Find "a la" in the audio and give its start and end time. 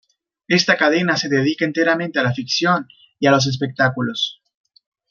2.17-2.31